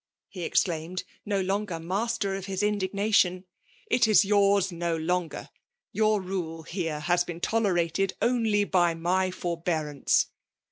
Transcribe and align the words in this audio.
he 0.29 0.41
exclaimed, 0.41 1.03
no 1.27 1.39
longer 1.41 1.79
master 1.79 2.33
of 2.35 2.47
his 2.47 2.63
indignation: 2.63 3.45
''It 3.91 4.07
is 4.07 4.25
yours 4.25 4.71
no 4.71 4.97
longer; 4.97 5.49
your 5.91 6.19
rule 6.21 6.63
here 6.63 7.01
has 7.01 7.23
been 7.23 7.39
tolerated 7.39 8.15
oidy 8.19 8.63
by 8.65 8.95
my 8.95 9.29
forbearance. 9.29 10.31